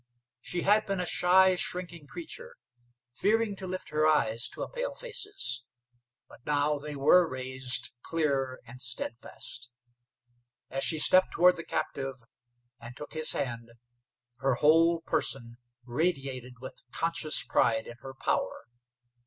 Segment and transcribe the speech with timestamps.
[0.41, 2.55] She had been a shy, shrinking creature,
[3.13, 5.63] fearing to lift her eyes to a paleface's,
[6.27, 9.69] but now they were raised clear and steadfast.
[10.71, 12.15] As she stepped toward the captive
[12.79, 13.73] and took his hand,
[14.37, 18.65] her whole person radiated with conscious pride in her power.